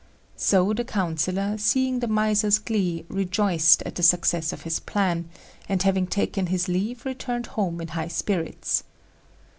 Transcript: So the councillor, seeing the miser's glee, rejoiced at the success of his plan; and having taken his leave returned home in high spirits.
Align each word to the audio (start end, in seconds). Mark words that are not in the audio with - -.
So 0.37 0.73
the 0.73 0.83
councillor, 0.83 1.59
seeing 1.59 1.99
the 1.99 2.07
miser's 2.07 2.57
glee, 2.57 3.05
rejoiced 3.07 3.83
at 3.83 3.93
the 3.93 4.01
success 4.01 4.51
of 4.51 4.63
his 4.63 4.79
plan; 4.79 5.29
and 5.69 5.83
having 5.83 6.07
taken 6.07 6.47
his 6.47 6.67
leave 6.67 7.05
returned 7.05 7.45
home 7.45 7.79
in 7.79 7.89
high 7.89 8.07
spirits. 8.07 8.83